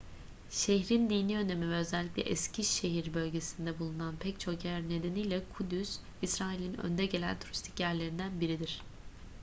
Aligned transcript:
şehrin 0.51 1.09
dini 1.09 1.37
önemi 1.37 1.69
ve 1.69 1.75
özellikle 1.75 2.21
eski 2.21 2.63
şehir 2.63 3.13
bölgesinde 3.13 3.79
bulunan 3.79 4.15
pek 4.19 4.39
çok 4.39 4.65
yer 4.65 4.81
nedeniyle 4.89 5.43
kudüs 5.53 5.99
i̇srail'in 6.21 6.73
önde 6.81 7.05
gelen 7.05 7.39
turistik 7.39 7.79
yerlerinden 7.79 8.41
biridir 8.41 8.81